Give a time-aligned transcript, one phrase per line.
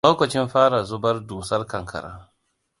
[0.05, 2.31] Lokacin fara zubar dusar ƙanƙara.